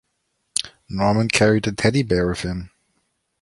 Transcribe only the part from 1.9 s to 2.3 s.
bear